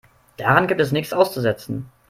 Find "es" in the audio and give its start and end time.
0.81-0.91